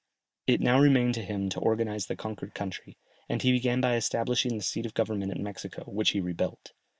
[0.47, 2.97] It now remained to him to organize the conquered country,
[3.29, 6.71] and he began by establishing the seat of government at Mexico, which he rebuilt.